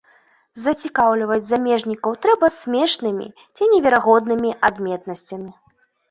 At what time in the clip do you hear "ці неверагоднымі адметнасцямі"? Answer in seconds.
3.55-5.51